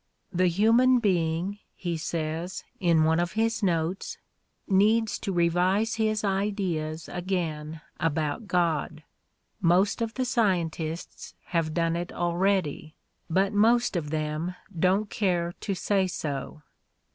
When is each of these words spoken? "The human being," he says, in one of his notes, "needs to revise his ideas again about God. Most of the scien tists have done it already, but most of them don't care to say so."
"The 0.33 0.47
human 0.47 0.97
being," 0.97 1.59
he 1.75 1.95
says, 1.95 2.63
in 2.79 3.03
one 3.03 3.19
of 3.19 3.33
his 3.33 3.61
notes, 3.61 4.17
"needs 4.67 5.19
to 5.19 5.31
revise 5.31 5.93
his 5.93 6.23
ideas 6.23 7.07
again 7.07 7.81
about 7.99 8.47
God. 8.47 9.03
Most 9.61 10.01
of 10.01 10.15
the 10.15 10.23
scien 10.23 10.71
tists 10.71 11.35
have 11.53 11.75
done 11.75 11.95
it 11.95 12.11
already, 12.11 12.95
but 13.29 13.53
most 13.53 13.95
of 13.95 14.09
them 14.09 14.55
don't 14.75 15.07
care 15.07 15.53
to 15.59 15.75
say 15.75 16.07
so." 16.07 16.63